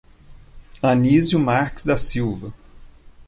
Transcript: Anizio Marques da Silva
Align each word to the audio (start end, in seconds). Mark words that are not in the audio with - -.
Anizio 0.81 1.37
Marques 1.39 1.85
da 1.85 1.95
Silva 1.95 2.51